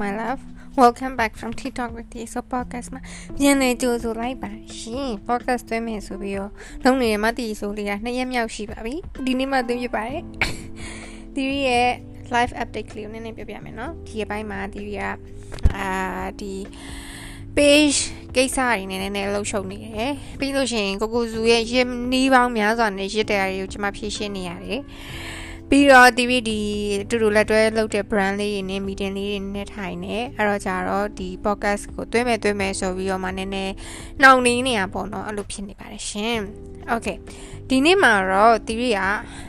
[0.00, 0.40] my love
[0.76, 3.02] welcome back from TikTok with the so podcast မှာ
[3.38, 6.52] ပြန်လည်ကြိုဆိုလိုက်ပါရှင် podcast သွင်းမယ်ဆိုပြီးတော့
[6.84, 8.94] လုံးနေမှတည်ဆိုလေးကနှစ်ရက်မြောက်ရှိပါပြီ
[9.26, 10.22] ဒီနေ့မှသွင်းပြပါတယ်
[11.34, 11.90] ဒီရဲ့
[12.34, 14.98] live update ကလေးကိုနည်းနည်းပြပြမယ်နော်ဒီအပိုင်းမှာဒီက
[15.76, 15.88] အာ
[16.40, 16.54] ဒီ
[17.56, 17.98] page
[18.36, 24.80] ကိစ္စတွေနည်းနည်းလှုပ်ရှုပ်နေတယ်ပြီးလို့ရှိရင်ကိုကိုစုရဲ့ရင်းနှီးပေါင်းများစွာနဲ့ရစ်တရားတွေကိုကျွန်မဖြည့်ရှင်းနေရတယ်
[25.72, 26.58] ပြီးတော့ TV ဒီ
[27.08, 33.74] တူတူလက်တွဲလုပ်တဲ့ brand လေးတွေနဲ့ meeting လေးတွေနဲ့ထိုင်နေအဲ့တော့ကြတော့ဒီ podcast ကိုတွဲမယ်တွဲမယ်ဆိုပြီးတော့မှနည်းနည်း
[34.22, 36.40] နှောင့်နှေးနေတာပေါ့နော်အဲ့လိုဖြစ်နေပါတယ်ရှင်
[36.92, 37.16] okay
[37.68, 39.00] ဒီနေ့မှာတော့ TV က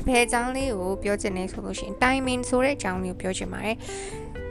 [0.07, 3.77] ဘယ်အကြောင်းလေးကိုပြောချင်လဲဆိုလို့ရှိရင် timing ဆိုတဲ့အကြောင်းလေးကိုပြောချင်ပါတယ်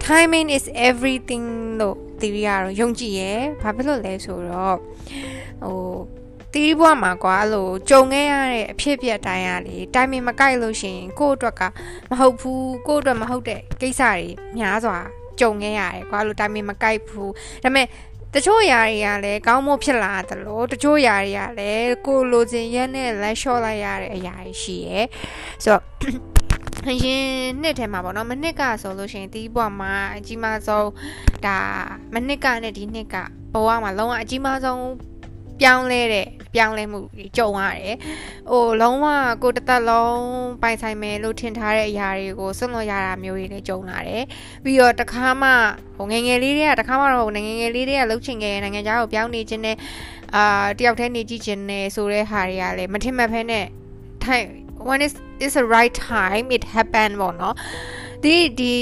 [0.06, 1.46] timing is everything
[1.80, 4.76] လို့ theory ကတော့ယုံကြည်ရယ်ဘာဖြစ်လို့လဲဆိုတော့
[5.62, 5.76] ဟို
[6.54, 11.62] တီးဘွားမှာကွာအဲ့လိုကြုံခဲ့ရတဲ့အဖြစ်အပျက်တိုင်းရလေတိုင်မင်မကိုက်လို့ရှိရင်ကိုယ့်အတွက်က
[12.10, 14.26] မဟုတ်ဘူးကိုယ့်အတွက်မဟုတ်တဲ့ကိစ္စတွေ
[14.58, 14.98] များစွာ
[15.40, 17.86] ကြုံခဲ့ရတယ်ကွာလို့တိုင်မင်မကိုက်ဘူးဒါပေမဲ့
[18.34, 25.06] တချို့ຢာတွေကလည်းကောင်းမို့ဖြစ်လာတယ်လို့တချို့ຢာတွေကလည်းကိုလိုချင်ရက်နဲ့လက်လျှော့လိုက်ရတဲ့အရာတွေရှိရယ်
[25.64, 25.82] ဆိုတော့
[26.90, 27.24] အရင်
[27.62, 30.90] နှစ်ထဲမှာပေါ့နော်မနှစ်ကဆိုလို့ရှိရင်ဒီဘွားမှာအကြီးမားဆုံး
[31.46, 31.58] ဒါ
[32.14, 33.16] မနှစ်ကနဲ့ဒီနှစ်က
[33.52, 34.82] ဘဝမှာလုံးဝအကြီးမားဆုံး
[35.60, 37.00] ပြောင်းလဲတဲ့ပြောင်းလဲမှု
[37.36, 37.96] ကြုံရတယ်။
[38.50, 39.06] ဟိုလုံးဝ
[39.42, 40.20] ကိုတသက်လုံး
[40.62, 44.24] ပိုင်ဆိုင်မယ်လို့ထင်ထားတဲ့အရာတွေကိုစွန့်လွတ်ရတာမျိုးတွေလည်းကြုံလာတယ်။
[44.64, 45.50] ပြီးတော့တခါမှ
[45.96, 49.76] ဟိုငငယ်လေးတွေကတခါမှတော့ငငယ်လေးတွေကလှုပ်ချင်ခဲ့နိုင်ငံခြားကိုပြောင်းနေခြင်းနဲ့
[50.36, 53.64] အာတယောက်တည်းနေကြည့်ခြင်းနဲ့ဆိုတဲ့ဟာတွေကလည်းမထင်မှတ်ဖဲနဲ့
[54.24, 54.44] ထိုင်
[54.88, 57.54] when is is the right time it happen ပေါ့နော်
[58.24, 58.74] ဒီဒီ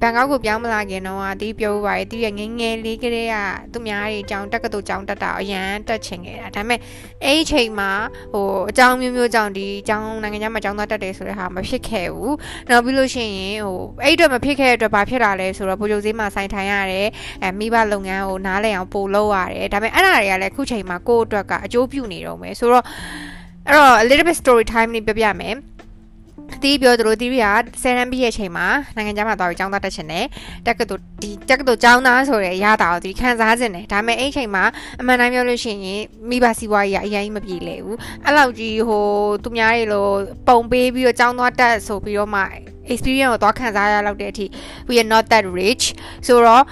[0.00, 3.36] ဘန်ကောက်ကိုပြောင်းမလာခင်တော့ဒီပြောပါတယ်ဒီငငယ်လေးကလေးက
[3.72, 6.78] သူများတွေအကြောင်းတက်ကတူကြောင်းတက်တာအရန်တက်ချင်ခဲ့တာဒါပေမဲ့
[7.24, 7.90] အဲ့ဒီချိန်မှာ
[8.32, 12.36] ဟိုအကြောင်းမျိုးမျိုးကြောင့်ဒီအကြောင်းနိုင်ငံခြားမှာအကြောင်းသားတက်တယ်ဆိုတဲ့ဟာမဖြစ်ခဲ့ဘူး
[12.70, 17.08] နောက်ပြီးလို့ရှိရင်ဟိုအဲ့အတွက်မဖြစ်ခဲ့တဲ့အတွက်ဘာဖြစ်လာလဲဆိုတော့ဘူဂျိုဈေးမှာဆိုင်ထိုင်ရတယ်
[17.42, 22.84] အဲမိဘလုပ်ငန်းကိုနားလည်အောင်ပို့လုပ်ရတယ်ဒါပေမဲ့အဲ့ဒါတွေကလည်းခုချိန်မှာကိုယ့်အတွက်ကအကျိုးပြုနေတော့မယ်ဆိုတော့
[23.66, 25.54] အဲ့တော့ a little bit story time လေးပြပြမယ်
[26.62, 27.44] တီးပြောသလိုတီးရ
[27.82, 30.26] ဆယ်တန်းပြည့်ရဲ့ချိန်မှာနိုင်ငံခြားမှာသွားပြီးကျောင်းသားတက်ချင်တယ်
[30.66, 34.64] တက်ကတူဒီတက်ကတူကျောင်းသားဆိုတဲ့ရတာကိုတီးခံစားခြင်းတယ်ဒါပေမဲ့အဲ့ချိန်မှာ
[35.00, 39.04] အမှန်တမ်းပြောလို့ရှိရင်မိဘစီးပွားရေးအရင်မပြေလေဘူးအဲ့လောက်ကြီးဟို
[39.42, 40.08] သူများတွေလို
[40.48, 42.42] ပုံပေးပြီးတော့ကျောင်းသားတက်ဆိုပြီးတော့မှ
[42.92, 44.46] experience ကိုသွားခံစားရလောက်တဲ့အထိ
[44.88, 45.84] we are not that rich
[46.26, 46.64] ဆိုတော့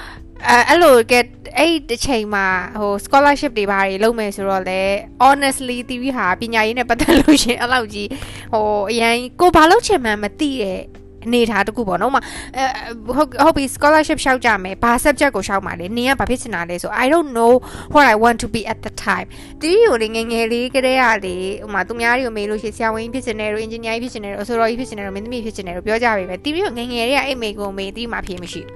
[0.48, 1.14] အဲအဲ့လိုက
[1.58, 2.46] အဲ့ဒီချိန်မှာ
[2.80, 4.80] ဟို scholarship တွေဘာတွေလုပ်မယ်ဆိုတော့လေ
[5.24, 8.08] honestly တီးပြီးဟာပညာရေးနဲ့ပတ်သက်လို့ရှင်အဲ့လောက်ကြီး
[8.52, 10.80] ဟိုအရင်ကိုဘာလုပ်ချင်မှန်းမသိတဲ့
[11.26, 17.52] အနေထားတခုပေါ့နော်။မဟုတ်ဟုတ်ပြီ scholarship ရှောက်ကြမယ်။ဘာ subject ကိုရှောက်မှာလဲ။နင်ကဘာဖြစ်ချင်တာလဲဆို I don't know
[17.94, 19.28] what I want to be at the time
[19.62, 28.74] ။တီးကိုလေငငယ်လေးကတည်းကလေဟိုမှာသူများတွေကိုမေးလို့ရှိရင်ဆရာဝန်ကြီးဖြစ်ချင်တယ်လို့ engineer ဖြစ်ချင်တယ်လို့အဆိုတော်ကြီးဖြစ်ချင်တယ်လို့မင်းသမီးဖြစ်ချင်တယ်လို့ပြောကြပါပဲ။တီးပြီးငငယ်လေးကအိတ်မေကိုမေးတီးမှဖြေမရှိဘူး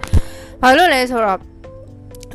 [0.62, 1.38] ။ဘာလို့လဲဆိုတော့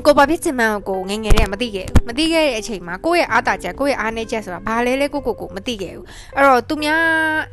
[0.06, 7.01] ကိုဘာဖြစ်ချင်မှန်းကိုငငယ်တည်းကမသိခဲ့ဘူးမသိခဲ့တဲ့အချိန်မှာကိုယ့်ရဲ့အားတာချက်ကိုယ့်ရဲ့အားနည်းချက်ဆိုတာဘာလဲလဲကိုကိုကိုမသိခဲ့ဘူးအဲ့တော့သူများ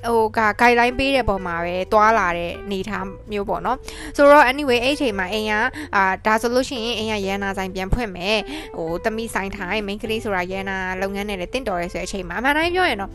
[0.09, 3.77] ဟိုက guideline ပေးတဲ့ပုံမှာပဲတွာလာတဲ့နေထားမျိုးပေါ့နော်
[4.17, 5.53] ဆိုတော့ anyway အဲ့အချိန်မှာအိမ်က
[5.97, 8.39] အာဒါဆိုလို့ရှိရင်အိမ်ကရန်နာဆိုင်ပြန်ဖွင့်မယ်
[8.77, 13.13] ဟိုတမိဆိုင်ထိုင် main ကလေးဆိုတာရန်နာလုပ်ငန်းနဲ့လည်းတင့်တော်ရဲဆိုတဲ့အချိန်မှာအမှန်တိုင်းပြောရင်တော့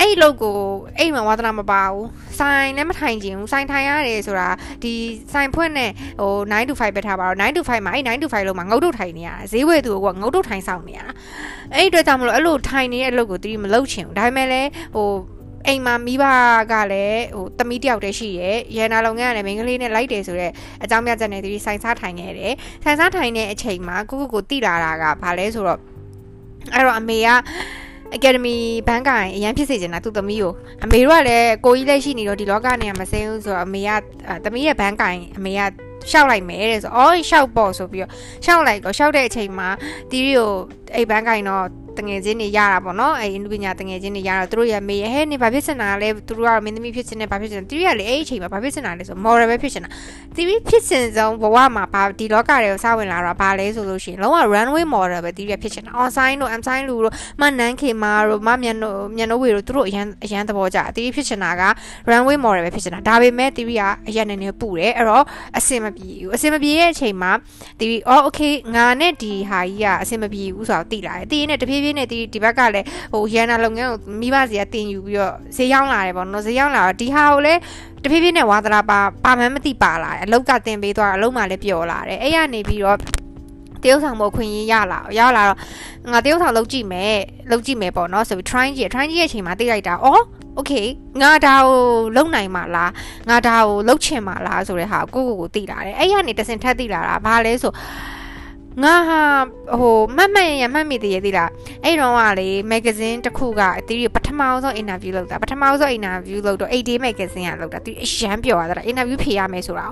[0.00, 0.56] အဲ့လောက်ကို
[0.98, 2.06] အဲ့မှာဝါသနာမပါဘူး
[2.38, 4.48] ဆိုင်လည်းမထိုင်ကျင်ဘူးဆိုင်ထိုင်ရတယ်ဆိုတာ
[4.82, 4.92] ဒီ
[5.32, 11.12] ဆိုင်ဖွင့်နဲ့ဟို9 to 5ပဲထားပါတော့9 to 5မှာအဲ့9 to 5လုံးမှာငုတ်တုတ်ထိုင်နေရတာဈေးဝယ်သူကငုတ်တုတ်ထိုင်ဆောင်နေရတာ
[11.74, 15.10] အဲ့အတွက်ကြောင့်မလို့အဲ့လိုထိုင်နေတဲ့အလုပ်ကိုသူမလုပ်ချင်ဘူးဒါပေမဲ့လည်းဟို
[15.66, 16.24] အိမ်မှာမိဘ
[16.72, 22.54] ကလည်းဟိုတမီးတယောက်တည်းရှိရဲရန်နာလုပ်ငန်းကလည်းမိန်းကလေးနဲ့လိုက်တယ်ဆိုတော့အကြောင်းပြချက်နဲ့သူဆိုင်စားထိုင်နေတယ်
[22.84, 25.80] ဆိုင်စားထိုင်တဲ့အချိန်မှာကိုကိုကိုတိလာတာကဘာလဲဆိုတော့
[26.74, 27.28] အဲ့တော့အမေက
[28.16, 28.56] Academy
[28.88, 30.52] ဘန်းကိုင်အရန်ဖြစ်စေချင်တာသူသမီးကို
[30.84, 33.90] အမေတို့ကလည်းကိုကြီးလက်ရှိနေတော့ဒီလောကနေမစင်းဘူးဆိုတော့အမေက
[34.44, 35.60] သမီးရဲ့ဘန်းကိုင်အမေက
[36.10, 38.12] ရှောက်လိုက်မယ်တဲ့ဆိုအော်ရှောက်ပေါ့ဆိုပြီးတော့
[38.44, 39.68] ရှောက်လိုက်တော့ရှောက်တဲ့အချိန်မှာ
[40.10, 40.52] တီးရီကို
[40.94, 41.64] အိမ်ဘန်းကိုင်တော့
[41.98, 49.88] တငယ်ချင်းတွေရတာပေါ့နော်အဲအနုပညာတငယ်ချင်းတွေရတော့သူတို့ရမေးဟဲ့နေဘာဖြစ်စင်တာလဲသူတို့ကတော့မင်းသမီးဖြစ်စင်တယ်ဘာဖြစ်စင်တီးရလေအဲ့အချိန်မှာဘာဖြစ်စင်တာလဲဆို model ပဲဖြစ်စင်တာ
[50.36, 61.62] တီးဖြစ်စင်ဆုံးဘဝမှာဘာဒီလောကတွေကိုစဝင်လာတော့ဘာလဲဆိုလို့ရှိရင်လုံးဝ runway model ပဲတီးရဖြစ်စင်တာ on sign တို့ am sign လူတို့မနန်းခေမာတို့မမြန်တို့မြန်တို့ဝေတို့သူတို့အရန်အရန်သဘောကျတီးဖြစ်စင်တာက
[62.10, 65.24] runway model ပဲဖြစ်စင်တာဒါပေမဲ့တီးကအရန်နေနေပူတယ်အဲ့တော့
[65.58, 67.32] အဆင်မပြေဘူးအဆင်မပြေတဲ့အချိန်မှာ
[67.80, 77.60] တီးအော် okay ငါနဲ့ဒီဟာကြီးကအဆင်မပြေဘူးဆိုတော့တိလာတယ်တီးနဲ့တဖြည်းဖြည်းနဲ့တီးဒီဘက်ကလည်းဟိုရန်နာလုပ်ငန်းကိုမိဘစီကတင်ယူပြီးတော့ဈေးရောက်လာတယ်ပေါ့နော်ဈေးရောက်လာတော့ဒီဟာကိုလည်း
[78.02, 82.98] တဖြည်းဖြည်းနဲ့ဝါသနာပါပါမှန်းမသိပါလာတယ်အလုတ်ကတင်ပေးသွားတာအလုတ်မှလည်းပျော်လာတယ်အဲ့ရနေပြီးတော့
[83.82, 85.58] တရုတ်ဆောင်မို့ခွင့်ရရလာရောက်လာတော့
[86.12, 87.16] ငါတရုတ်ဆောင်လုပ်ကြည့်မယ်
[87.50, 90.22] လုပ်ကြည့်မယ်ပေါ့နော်ဆိုပြီး try ကြည့် try ကြည့်ရဲ့အချိန်မှာသိလိုက်တာအော်
[90.58, 90.86] okay
[91.20, 91.80] ငါဒါကို
[92.16, 92.90] လုံနိုင်မှာလား
[93.28, 97.72] ငါဒါကိုလုံချင်မှာလားဆိုတဲ့ဟာကိုကိုကိုသိလာတယ်အဲ့ရနေတစင်ထက်သိလာတာဘာလဲဆို
[98.83, 99.21] ငါဟာ
[99.79, 101.49] ဟိုမှတ်မှတ်ရမှတ်မိသေးရဲ့သိလား
[101.83, 109.87] အဲ့တော့ကလေမဂ္ဂဇင်းတစ်ခုကတီးပထမဆုံး interview လုပ်တာပထမဆုံး interview လုပ်တော့ 8day magazine ကလုပ်တာတီးအရန်ပြောရတာ interview ဖြေရမယ်ဆိုတာ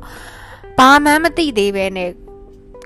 [0.77, 2.09] ဘာမှမသိသေးပဲနဲ့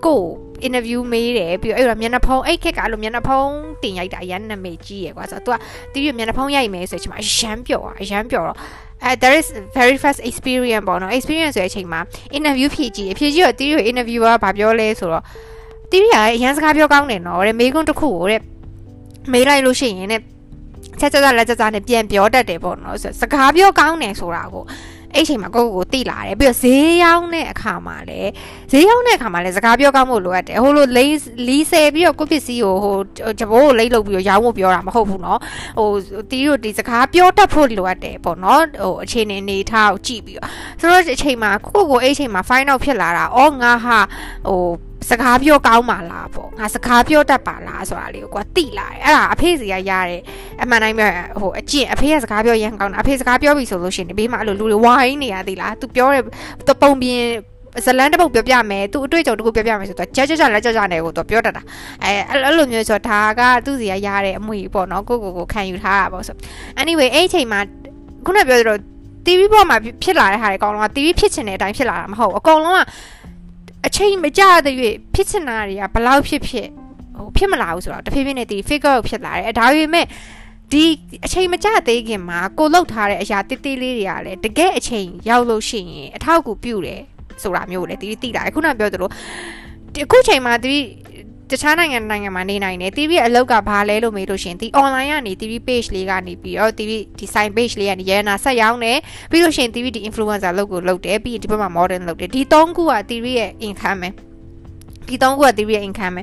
[0.06, 0.24] ကို
[0.68, 3.52] interview မေးတယ်ပြီးတော့အဲ့တော့မျက်နှာဖုံးအဲ့ခက်ကအဲ့လိုမျက်နှာဖုံး
[3.84, 5.60] တင်ရိုက်တာအရန်နာမည်ကြီးရယ်ကွာဆိုတော့
[5.94, 8.58] तू ကတီးရမျက်နှာဖုံးရိုက်မယ်ဆိုချင်မှာအရန်ပြောอ่ะအရန်ပြောတော့
[9.04, 12.00] အဲ there is very first experience ပေါ့နော် experience ဆိုတဲ့အချိန်မှာ
[12.38, 15.24] interview ဖြည့်ကြည့်ဖြည့်ကြည့်တော့တီးရ interviewer ဘာပြောလဲဆိုတော့
[15.92, 18.42] တီးရကအရန်စကားပြောကောင်းတယ်နော်တဲ့မေးခွန်းတစ်ခုကိုတဲ့
[19.32, 20.22] မေးလိုက်လို့ရှိရင်တဲ့
[21.00, 24.64] ချက်ချက်လက်ချက်ချက်နဲ့ပြန်ပြောတတ်တယ်ပေါ့နော်ဆိုစကားပြောကောင်းတယ်ဆိုတာကို
[25.16, 28.32] အဲ့ချိန်မှာကိုကိုကိုတိလာတယ်ပြီးတော့ဈေးရောက်တဲ့အခါမှာလည်း
[28.72, 31.06] ဈေးရောက်တဲ့အခါမှာလည်းစကားပြောကောင်းဖို့လိုအပ်တယ်ဟိုလိုလိ
[31.48, 32.96] လီဆယ်ပြီးတော့ကိုပစ္စည်းကိုဟို
[33.40, 35.40] ဂျဘိုးကိုလိတ်လုပ်ပြီးတော့ရောင်းဖို့ပြောတာမဟုတ်ဘူးเนาะ
[35.78, 35.90] ဟို
[36.32, 40.50] တီးတို့ဒီစကားပြောတတ်ဖို့လိုအပ်တယ်ပေါ့เนาะဟိုအခြေအနေနေထားကိုကြည့်ပြီးတော့
[40.80, 43.98] ဆိုတော့အချိန်မှာကိုကိုအဲ့ချိန်မှာ find out ဖြစ်လာတာအော်ငါဟာ
[44.48, 44.62] ဟို
[45.09, 50.21] စကားပြောကောင်းပါလားပေါ့ငါစကားပြောတတ်ပါလားဆိုတာလေးကိုကွာတိလာတယ်အဲ့ဒါအဖေစီကရတဲ့
[50.63, 51.07] အမှန်တိုင်းပဲ
[51.41, 56.23] ဟိုအကျင့်အဖေကစကားပြောရန်ကောင်းတာအဖေစကားပြောပြီဆိုလို့ရှိရင်ဘေးမှာအဲ့လိုလူတွေဝိုင်းနေရသေးလား तू ပြောတဲ့
[56.83, 57.23] ပုံပြင်
[57.85, 61.63] ဇလန်းတစ်ပုတ်ပြောပြမယ်သူအတွေ့အကြုံတစ်ခုပြောပြမယ်ဆိုတော့ကြကြကြလက်ကြကြနဲ့ကိုသူပြောတတ်တာ
[62.05, 66.37] အဲအဲ့လိုမျိုးဆိုတော့ဒါကသူ့စီကရတဲ့အမွေပေါ့နော်ကိုကိုကိုခံယူထားတာပေါ့ဆို
[66.81, 67.61] anyway အဲ့အချိန်မှာ
[68.27, 68.79] ခုနပြောသလို
[69.27, 72.81] TV ပေါ်မှာဖြစ်လာတဲ့ဟာတွေအကောင်လုံးက TV ဖြစ်ချင်တဲ့အတိုင်းဖြစ်လာတာမဟုတ်အကောင်လုံးက
[73.87, 74.75] အချိန်မကြတဲ့၍
[75.15, 76.69] ဖြစ်ချင်တာတွေကဘလောက်ဖြစ်ဖြစ်
[77.17, 80.07] ဟိုဖြစ်မလာဘူးဆိုတော့တဖြည်းဖြည်းနဲ့ဒီ figure ကိုဖြစ်လာတယ်ဒါပေမဲ့
[80.73, 80.85] ဒီ
[81.25, 87.01] အချိန်မကြသေးခင်မှာကိုလောက်ထားတဲ့အရာတိတိလေးတွေကလည်းတကယ်အချိန်ရောက်လို့ရှိရင်အထောက်အကူပြုတယ်
[87.43, 89.11] ဆိုတာမျိုးလေတီးတိတာခုနပြောသလို
[90.05, 91.10] အခုချိန်မှာတီးတ
[91.63, 98.99] ခြားနိုင်ငံနိုင်ငံမှာနေနိုင်တယ် TV အလောက်ကဘာလဲလို့မေးလို့ရှင်ဒီ online ကနေ TV page လေးကနေပြီးတော့ TV ဒီ sign page လေးကနေရဲနာဆက်ရောင်းတယ်
[99.31, 104.11] ပြီးလို့ရှင် TV ဒီ influencer လုပ်ကိုလုပ်တယ်ပြီးဒီဘက်မှာ modern လုပ်တယ်ဒီ၃ခုက TV ရဲ့ income ပဲ
[105.09, 106.23] ဒီ၃ခုက TV ရဲ့ income ပဲ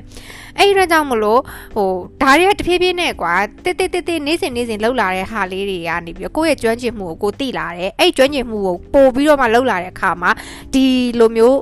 [0.58, 1.40] အဲ့ဒီတော့ကြောင့်မလို့
[1.74, 1.90] ဟို
[2.22, 3.34] ဒါတွေကတဖြည်းဖြည်းနဲ့ကွာ
[3.64, 10.30] တစ်တစ်တစ်တစ်နေ့စဉ်နေ့စဉ်လှုပ်လာတဲ့ဟာလေးတွေကနေပြီးကိုယ့်ရဲ့ကျွမ်းကျင်မှုကိုကိုသိလာတယ်အဲ့ကျွမ်းကျင်မှုကိုပို့ပြီးတော့မှလှုပ်လာတဲ့အခါမှာ
[10.74, 10.84] ဒီ
[11.18, 11.58] လိုမျိုး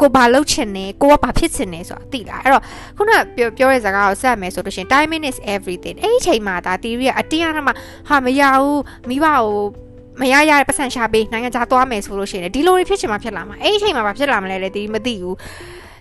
[0.00, 2.62] ကိုဘာလုပ်ချင်နေကိုကဘာဖြစ်ချင်နေဆိုတာသိလားအဲ့တော့
[2.96, 7.68] ခုနပြောပြောတဲ့စကားကိုဆက်မယ်ဆိုလို့ရှင် timing is everything အဲ့ဒီချိန်မှာဒါ theory ကအတင်းအဓမ္မ
[8.08, 9.46] ဟာမရဘူးမိဘကို
[10.20, 15.36] မရရတဲ့ပတ်စံရှာပေးနိုင်ငံခြားသွားမယ်ဆိုလို့ရှိရင်ဒီလိုတွေဖြစ်ချင်မှဖြစ်လာမှာအဲ့ဒီအချိန်မှာဘာဖြစ်လာမလဲလေဒီမသိဘူး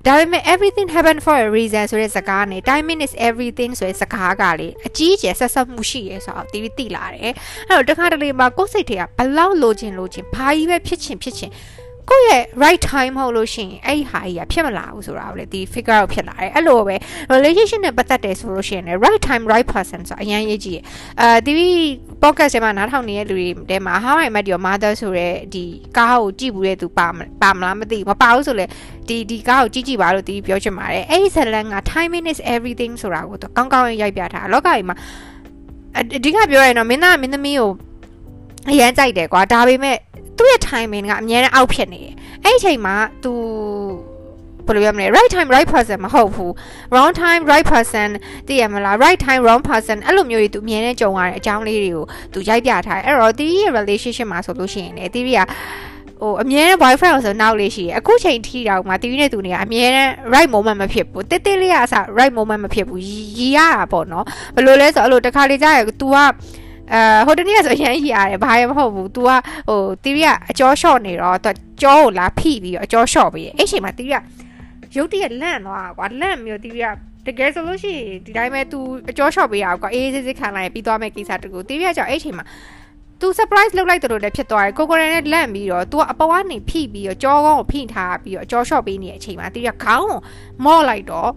[0.06, 7.34] ဒါပေမဲ့ everything happen for a reason ဆိုတဲ့စကားနဲ့ timing is everything ဆိုတဲ့စကားကလေအကြီးအကျယ်ဆက်ဆက်မှုရှိရဲဆိုတော့ဒီသိလာတယ်
[7.70, 11.52] အဲ့တော့တခါတလေမှာကိုယ်စိတ်တွေကဘလောက်လိုချင်လိုချင်ဘာကြီးပဲဖြစ်ချင်ဖြစ်ချင်
[12.10, 16.96] ကိုယ့်ရဲ့ right time မဟုတ်လို့ရှိရင်အဲ့ဒီဟာကြီးကဖြစ်မလာဘူးဆိုတာကိုလေဒီ figure ကိုဖြစ်လာတယ်အဲ့လိုပဲ
[17.34, 20.82] relationship နဲ့ပတ်သက်တယ်ဆိုလို့ရှိရင် right time right person ဆိုတာအရင်ရေးကြည့်
[21.22, 21.54] အာဒီ
[22.24, 25.64] podcast ထဲမှာနားထောင်နေတဲ့လူတွေထဲမှာ how I met your mother ဆိုတဲ့ဒီ
[25.98, 27.08] ကားကိုကြည့်ဘူးတဲ့သူပါ
[27.42, 28.66] ပါမလားမသိဘူးမပါဘူးဆိုလေ
[29.08, 34.96] ဒီဒီကားကိုကြည့်ကြည့်ပါလို့ဒီပြောချင်ပါတယ်အဲ့ဒီဇလန်က timing is everything ဆိုတာကိုတော့ကောင်းကောင်းရိုက်ပြထားလောကကြီးမှာ
[35.98, 37.70] အဓိကပြောရရင်တော့မင်းသားမင်းသမီးကို
[38.71, 39.97] အရန်ကြိုက်တယ်ကွာဒါပေမဲ့
[40.37, 42.15] သူ့ရဲ့ timing ကအများနဲ့အောက်ဖြစ်နေတယ်
[42.45, 43.33] အဲ့ဒီအချိန်မှာ तू
[44.67, 46.53] ဘယ်လိုပြောမလဲ right time right person မဟုတ်ဘူး
[46.93, 48.09] wrong time right person
[48.47, 55.41] သိရမလား right time wrong person အဲ့လိုမျိုးတွေ तू အမြဲတမ်းကြုံရတဲ့အကြောင်းလေးတွေကို तू ရိုက်ပြထားတယ်အဲ့တော့တီးရဲ့ relationship မှာဆိုလို့ရှိရင်လေတီးက
[56.23, 63.03] ဟိုအမြဲတမ်း boyfriend ဆိုနောက်လေးရှိတယ်အခုချိန်ထိတော့မှတီးနဲ့သူနေကအမြဲတမ်း right moment မဖြစ်ဘူးတစ်တစ်လေးကအစ right moment မဖြစ်ဘူး
[63.39, 66.17] ရီရတာပေါ့နော်ဘယ်လိုလဲဆိုအဲ့လိုတစ်ခါလေကြာရ तू က
[66.93, 69.31] အဲဟိုတနေ့ဆိုအရင်ကြီးရတယ်ဘာမှမဟုတ်ဘူး तू က
[69.69, 71.51] ဟိုတီရီကအကျော်လျှော့နေတော့ तू
[71.83, 74.23] ကြောကိုလာဖိပြီးတော့အကျော်လျှော့ပြီးအဲ့ချိန်မှာတီရီက
[74.97, 78.79] ရုတ်တရက်လန့်သွားကွာလန့်မျိုးတီရီကတကယ်ဆိုလို့ရှိရင်ဒီတိုင်းပဲ तू
[79.11, 82.45] အကျော်လျှော့ပေးရကွာအေးစစ်စစ်ခံလိုက်ပြီးသွားမဲ့ကိစ္စတကူတီရီကကြောက်အဲ့ချိန်မှာ
[83.21, 90.19] तू surprise လုပ်လိုက်တယ်လို့လည်းဖြစ်သွားတယ်ကိုကိုရန်နဲ့လန့်ပြီးတော့ तू အပေါ်ကနေဖိပြီးတော့ကြောကောင်းကိုဖိထားပြီးတော့အကျော်လျှော့ပေးနေတဲ့အချိန်မှာတီရီကခေါင်းကို
[90.65, 91.31] မော့လိုက်တော့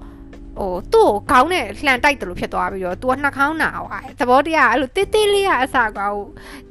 [0.59, 6.19] ဟိုသူ့ကိုခေါင်းနဲ့လှန်တိုက်တယ်လို့ဖြစ်သွားပြီးတော့သူကနှာခေါင်းနာသွားတယ်သဘောတရားအဲ့လိုတိတိလေးကအစကောက်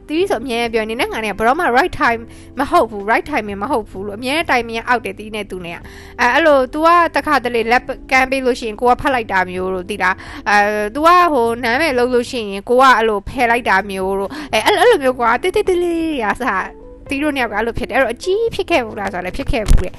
[0.09, 2.21] တီးဆိုအမြဲပြောနေနဲ့ငါနဲ့ဘရောမှ right time
[2.59, 5.77] မဟုတ်ဘူး right timing မဟုတ်ဘူးလို့အမြဲ timing အောက်တယ်တီးနေသူနဲ့
[6.21, 10.11] အဲအဲ့လို तू ကတခါတလေ lap ကမ်းပေးလို့ရှိရင်ကိုကဖတ်လိုက်တာမျိုးလို့တီးတာ
[10.49, 10.57] အဲ
[10.95, 16.65] तू ကဟိုနားမဲ့လုံးလို့ရှိရင်ကိုကအဲ့လိုဖယ်လိုက်တာမျိုးလို့အဲအဲ့လိုမျိုးကွာတိတိတိလေးရာစား
[17.09, 19.89] တီးတို့နဲ့ကအဲ့လိုဖြစ်တယ်အဲ့တော့အကြီးဖြစ်ခဲ့ဘူးလားဆိုတော့လည်းဖြစ်ခဲ့ဘူးလေ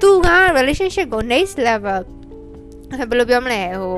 [0.00, 0.28] သူက
[0.58, 2.00] relationship ကို next level
[3.10, 3.96] ဘယ်လိုပြောမလဲဟို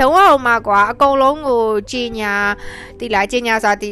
[0.00, 2.34] လုံးဝအောင်မှာကွာအကုန်လုံးကိုကြီးညာ
[2.98, 3.90] တီလာကြီးညာဆိုတာဒီ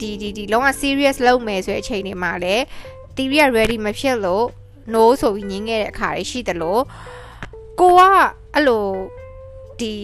[0.00, 2.64] ဒီဒီဒီလုံးဝ serious လုပ်မယ်ဆိုတဲ့အချိန်တွေမှာလည်း
[3.16, 4.46] တီရီက ready မဖြစ်လို့
[4.92, 6.82] no ဆိုပြီးညင်းခဲ့တဲ့အခါတွေရှိတယ်လို့
[7.80, 8.00] ကိုက
[8.54, 8.84] အဲ့လို
[9.80, 9.94] ဒီ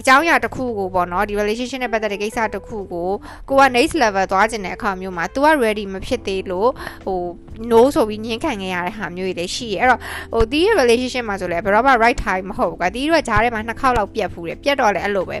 [0.00, 3.08] အကြောင်းအရာတစ်ခုကိုပေါ့နော်ဒီ relationship နဲ့ပတ်သက်တဲ့ကိစ္စတစ်ခုကို
[3.48, 6.70] ကိုက next level သွားခြင်းတဲ့အခါမျိုးမှာ तू က ready မဖြစ်သေးလို့
[7.06, 7.20] ဟို
[7.70, 10.00] no ဆိုပြီးညှင်းခံခဲ့ရတဲ့ဟာမျိုးတွေလည်းရှိရအဲ့တော့
[10.32, 15.36] ဟိုဒီရဲ့ relationship မှာဆိုလဲဘယ်တော့မှ right time မဟုတ်ဘူးကွာဒီတို့ကဂျားထဲမှာနှစ်ခေါက်လောက်ပြတ်ဖူးတယ်ပြတ်တော့လည်းအဲ့လိုပဲ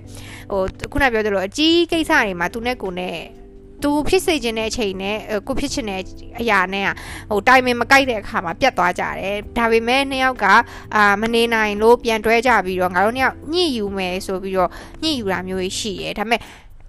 [0.50, 3.37] ဟိုခုနပြောသလိုအကြီးကိစ္စတွေမှာ तू နဲ့ကိုနဲ့
[3.82, 5.16] သူဖြစ်စေခြင်းတဲ့အချိန်နဲ့
[5.46, 6.00] ကိုဖြစ်ချင်တဲ့
[6.40, 6.86] အရာနဲ့
[7.30, 10.46] ဟိုတိုင်မင်မကိုက်တဲ့အခါမှာပြတ်သွားကြတယ်ဒါပေမဲ့နှစ်ယောက်က
[10.94, 14.70] အာမနေနိုင်လို့ပြန်တွဲကြပြီးတော့ငါတို့နှစ်ယောက်ညှိယူမယ်ဆိုပြီးတော့
[15.02, 16.40] ညှိယူတာမျိုးရှိရဲဒါပေမဲ့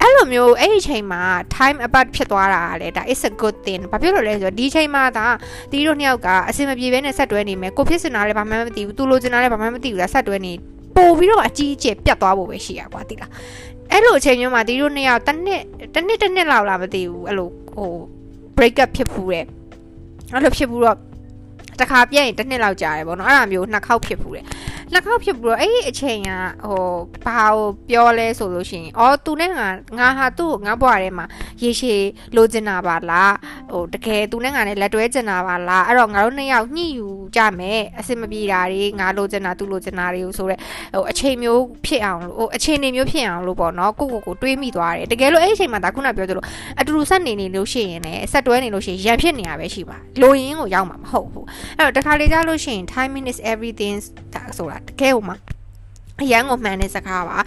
[0.01, 1.21] အဲ့လိုမျိုးအဲ့ဒီချိန်မှာ
[1.55, 5.27] time apart ဖြစ်သွားတာလေဒါ is a good thing ဘာဖြစ်လို့လဲဆိုတော့ဒီချိန်မှာဒါ
[5.71, 10.53] တီးတို့နှစ်ယောက်ကအစင်မပြေဘဲနဲ့ဆက်တွဲနေမယ်ကိုဖြစ်စင်တာလည်းဘာမှမသိဘူးသူလိုချင်တာလည်းဘာမှမသိဘူးလားဆက်တွဲနေ
[10.95, 13.31] ပို့ပြီးတော့အကြီးအကျယ်ပြတ်သွားဖို့ပဲရှိရကွာတိလား
[13.91, 17.91] အဲ့လိုအချိန်မျိုးမှာဒီတို့နှစ်ယောက်တစ်နှစ်တစ်နှစ်တစ်နှစ်လောက်လာမသိဘူးအဲ့လိုဟို
[18.57, 19.45] break up ဖြစ်ဖူးတယ်
[20.33, 20.97] အဲ့လိုဖြစ်ဘူးတော့
[21.79, 24.45] တခါပြည့်ရင်တစ်နှစ်လောက်ကြာတယ်ပေါ့နော်အဲ့ဒါမျိုးနှစ်ခေါက်ဖြစ်ဖူးတယ်
[24.93, 26.29] နှစ်ခေါက်ဖြစ်ပြီးတော့အဲ့ဒီအချိန်က
[26.65, 26.83] ဟို
[27.23, 29.67] ဘာကိုပြောလဲဆိုလို့ရှိရင်အော်သူနဲ့ငါ
[29.99, 31.25] ငါဟာသူ့ကိုငါဘွားထဲမှာ
[31.61, 32.03] ရေရှည်
[32.35, 33.35] လိုချင်တာပါလား
[33.71, 40.59] ဟိုတကယ်သူနဲ့ငါနဲ့လက်တွဲချင်တာပါလားအဲ့တော့ငါတို့နှစ်ယောက်ညှိယူကြမယ်အဆင်မပြေတာတွေငါလိုချင်တာသူလိုချင်တာတွေကိုဆိုတော့
[40.93, 46.43] ဟိုအချိန်မျိုးဖြစ်အောင်လို့ဟိုအချိန်နေမျိုးဖြစ်အောင်လို့ပေါ့နော်ကိုကိုကိုတွေးမိသွားတယ်တကယ်လို့အဲ့ဒီအချိန်မှာဒါခုနပြောသလို
[46.79, 51.45] အတူတူဆက်နေနေလို့ရှိရင်လည်းဆက်တွဲနေလို့ရှိရင်ရံဖြစ်နေရပဲရှိပါလိုရင်းကိုရောက်မှာမဟုတ်ဘူး
[51.77, 53.95] အဲ့တော့တခါလေကြားလို့ရှိရင် timing is everything
[54.35, 55.36] ဒါဆိုတာတကယ်ဟိုမှာ
[56.22, 57.38] အရန်ကိုမှန်တဲ့စကားပါ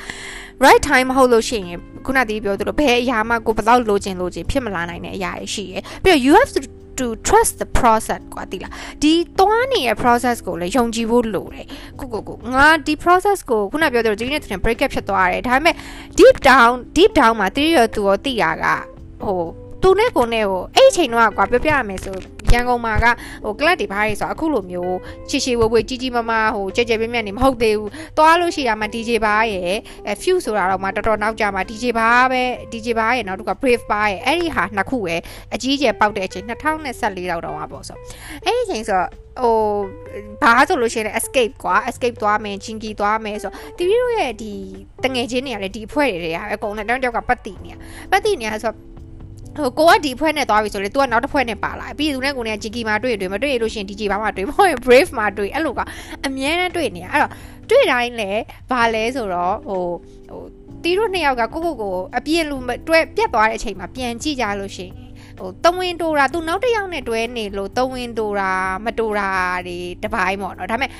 [0.65, 6.61] right time မဟုတ်လို့ရှိရင်ခုနတည်းပြောသလိုဘယ်အရာမှကိုဘယ်တော့လိုချင်လိုချင်ဖြစ်မလာနိုင်တဲ့အရာတွေရှိရယ်ပြီးတော့ you have to
[6.99, 8.71] to trust the process กว่าတိလား
[9.03, 11.67] ဒီသွားနေတဲ့ process ကိုလည်းယုံကြည်ဖို့လိုတယ်
[11.99, 15.75] ကိုကိုကိုငါဒီ process ကိုခုနပြောသလိုဒီနေ့တင် break up ဖြစ်သွားတယ်ဒါပေမဲ့
[16.19, 18.65] deep down deep down မှာတီးရသူရောတိတာက
[19.23, 19.41] ဟို
[19.82, 22.16] သူနဲ့ကိုနဲ့ကိုအဲ့အချိန်တော့ကွာပြောပြရမယ်ဆို
[22.52, 23.06] ရန်ကုန်မှာက
[23.44, 24.96] ဟိုကလပ်တွေဘာတွေဆိုအခုလိုမျိုး
[25.28, 35.16] ချီချီဝဲဝဲကြီးကြီးမားမားဟိုကြဲကြဲပြင်းပြင်းနေမဟုတ်သေးဘူးသွားလို့ရှိရမှာ DJ ဘာရဲ့အဲ few ဆိုတာတော့မှတော်တော်နောက်ကြမှာ DJ ဘာပဲ DJ ဘာရဲ့နောက်တစ်ခုက brave ဘာရဲ့အဲ့ဒီဟာနှစ်ခုပဲ
[35.54, 37.98] အကြီးကျယ်ပေါက်တဲ့အချိန်2024လောက်တော့ပါပေါ့ဆို
[38.44, 39.00] အဲ့ဒီအချိန်ဆို
[39.40, 39.56] ဟို
[40.42, 44.52] ဘာဆိုလို့ရှိရင် escape ကွာ escape သွားမယ်ချင်းကီသွားမယ်ဆိုတီဗီတို့ရဲ့ဒီ
[45.04, 47.76] တငယ်ချင်းတွေကလည်းဒီအဖွဲ့တွေတွေကအကုန်လုံးတောင်းတောက်ကပတ်တီနေရ
[48.10, 48.72] ပတ်တီနေရဆို
[49.56, 55.80] ဟိုကိုကဒီဖွဲ့နဲ့သွားပြီဆိုလေ तू ကနောက်တစ်ဖွဲ့နဲ့ပါလာပြီးသူနဲ့ကိုနဲ့ဂျီကီမှာတွေ့တွေ့မတွေ့လို့ရှိရင် DJ ဘာမှတွေ့မဟုတ်ရင် brave မှာတွေ့အဲ့လိုက
[56.26, 57.32] အမြဲတမ်းတွေ့နေရအဲ့တော့
[57.70, 58.30] တွေ့တိုင်းလဲ
[58.70, 59.82] ဘာလဲဆိုတော့ဟို
[60.30, 60.42] ဟို
[60.82, 62.56] တီးတို့နှစ်ယောက်ကကိုကိုကိုအပြင်းလူ
[62.88, 64.94] တွဲပြတ်သွားတဲ့အချိန်မှာပြန်ကြည့်ကြလို့ရှိရင်
[65.38, 68.52] ဟိုတဝင်းတိုးတာသူနောက်တစ်ယောက်နဲ့တွဲနေလို့တဝင်းတိုးတာ
[68.84, 69.28] မတိုးတာ
[69.66, 70.90] တွေတပိုင်းပေါ့နော်ဒါပေမဲ့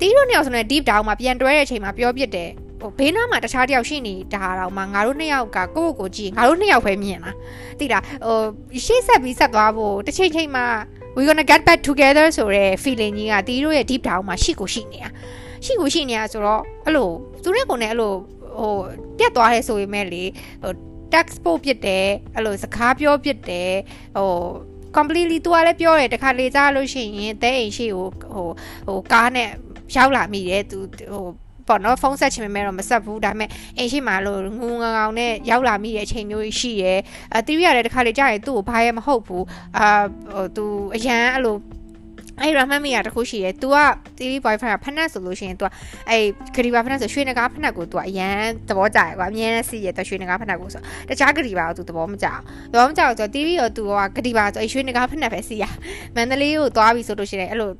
[0.00, 2.50] တီးတို့နှစ်ယောက်ဆိုနေ deep down မှာပြန်တွဲတဲ့အချိန်မှာပြောပြတယ်
[2.80, 7.36] ဟိုဘေးနားမှာတခြားတယောက်ရှိနေတာတော့မှငါတို့နှစ်ယောက်ကကိုယ့်ကိုယ်ကြည့်ငါတို့နှစ်ယောက်ပဲမြင်လား
[7.78, 10.66] သိလားဟိုရှေ့ဆက်ပြီးဆက်သွားဖို့တစ်ချိန်ချိန်မှာ
[11.16, 15.10] we gonna get back together ဆိုတဲ့ feeling ကြီးကတီးတို့ရဲ့ deep down မှာရှိကိုရှိနေတာ
[15.64, 17.10] ရှိကိုရှိနေတာဆိုတော့အဲ့လို
[17.42, 18.14] သူနဲ့ကိုနဲ့အဲ့လို
[18.58, 18.74] ဟို
[19.18, 20.24] ပြတ်သွားတယ်ဆိုပေမဲ့လေ
[20.62, 20.72] ဟို
[21.12, 23.72] text ပို့ပြစ်တယ်အဲ့လိုစကားပြောပြစ်တယ်
[24.16, 24.32] ဟို
[24.96, 28.48] completely သူကလည်းပြောတယ်တခါလေကြားလို့ရှိရင်တဲအိမ်ရှိကိုဟို
[28.86, 29.48] ဟိုကားနဲ့
[29.96, 30.78] ရောက်လာမိတယ်သူ
[31.12, 31.24] ဟို
[31.68, 36.94] ပေါ့နော်ဖုန်းဆက်ချင်ပေမဲ့တော့မဆက်ဘူးဒါပေမဲ့အိမ်ရှိမှလို့ငူငောင်နဲ့ရောက်လာမိတဲ့အချိန်မျိုးရှိရဲ
[37.34, 39.44] အဲတီဗီကလည်းတစ်ခါလေကြာရင်သူ့ကိုဘာရဲမဟုတ်ဘူး
[39.78, 39.88] အာ
[40.32, 41.56] ဟိုသူအရန်အဲ့လို
[42.41, 43.77] အဲ့ရမမီရတခုရှိရဲ तू က
[44.17, 45.69] TV boyfriend ကဖက်နက်ဆိုလို့ရှိရင် तू က
[46.09, 46.23] အဲ့
[46.55, 48.35] ဂရီဘာဖက်နက်ဆိုရွှေနဂါဖက်နက်ကို तू ကအရန်
[48.69, 52.41] သဘောကျရကွာအမြဲတမ်းစီးရဲ तू ရွှေနဂါဖက်နက်ကိုဆိုတခြားဂရီဘာကို तू သဘောမကျအောင်
[52.71, 53.83] သဘောမကျအောင်ဆို TV ရော तू
[54.15, 55.65] ကဂရီဘာဆိုရွှေနဂါဖက်နက်ပဲစီးရ
[56.15, 57.71] မန္တလေးကိုသွားပြီဆိုလို့ရှိရင်အဲ့လို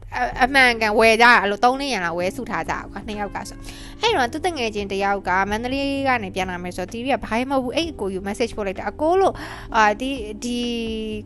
[0.43, 3.57] အမှန်ကန်ဝယ်ကြအဲ့လို3လရန်လောက်ဝယ်စုထားကြကွာနှစ်ယောက်ကဆို
[4.02, 9.34] အဲ့တော့သူတငယ်ချင်းတယောက်ကမန္တလေးကနေပြန်လာမယ်ဆိုတော့ TV ကဘာမှမဟုတ်ဘူးအဲ့အကိုယူ message ပို့လိုက်တာအကိုလို့
[9.76, 10.10] အာဒီ
[10.44, 10.58] ဒီ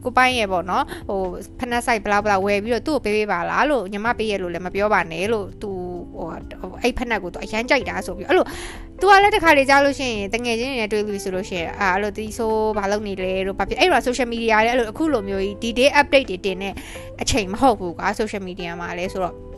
[0.05, 1.21] ကိုပိုင်းရဲ့ပေါ့နော်ဟို
[1.59, 5.71] ဖက်နက်ဆိုင်ဘလာဘလာဝယ်ပြီးတော့သူ့ကိုပေးပေးပါလားလို့ညီမပေးရလို့လည်းမပြောပါနဲ့လို့သူ
[6.15, 6.29] ဟို
[6.83, 8.47] အဲ့ဖက်နက်ကိုသူအရန်ကြိုက်တာဆိုပြီးအဲ့လို
[9.01, 16.75] သူကလည်းတခါလေကြားလို့ရှိရင်တငယ်ချင်းတွေနဲ့တွေ့လို့ဆိုလို့ရှိရင်အာအဲ့လိုဒီဆိုဘာလုပ်နေလဲလို့ဘာဖြစ်အဲ့တော့ social media တွေအဲ့လိုအခုလိုမျိုးကြီး day update တွေတင်တဲ့
[17.23, 19.52] အချိန်မဟုတ်ဘူးကွာ social media မှာလဲဆိုတော့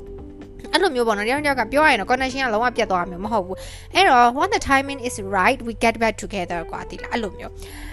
[0.75, 3.57] အဲ့လိုမျိုးပေါ့နော်တယောက်တယောက်ကပြောရရင်တော့ connection ကလုံးဝပြတ်သွားမှာမဟုတ်ဘူး
[3.95, 7.52] အဲ့တော့ when the timing is right we get back together ကွာဒီလားအဲ့လိုမျိုး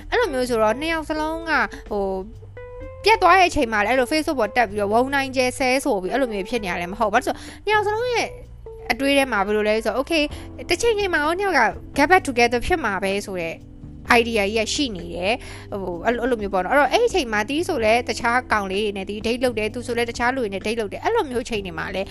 [0.09, 1.51] အဲ့လိုမျိုးဆိုတော့နှစ်ယောက်စလုံးက
[1.91, 2.05] ဟို
[3.03, 7.35] ပြတ်သွားတဲ့အချိန်မှာလည်းအဲ့လို Facebook ပေါ်တက်ပြီးတော့ဝုံနိုင်ကျဲဆဲဆိုပြီးအဲ့လိုမျိုးဖြစ်နေရတယ်မဟုတ်ဘာလို့ဆို
[7.65, 8.27] နှစ်ယောက်စလုံးရဲ့
[8.91, 10.23] အတွေးထဲမှာဘယ်လိုလဲဆိုတော့ okay
[10.69, 11.61] တစ်ချိန်ချိန်မှာဟိုနှစ်ယောက်က
[11.97, 13.55] get back together ဖြစ်မှာပဲဆိုတော့
[14.19, 15.35] idea ကြီးကရှိနေတယ်
[15.71, 22.03] ဟိုအဲ့လိုမျိုးပေါ့နော်အဲ့တော့အဲ့ဒီအချိန်မှာတီးဆိုလဲတခြားကောင်လေးတွေနဲ့တီး date လုပ်တယ်သူဆိုလဲတခြားလူတွေနဲ့ date လုပ်တယ်အဲ့လိုမျိုးချိန်တွေမှာလဲ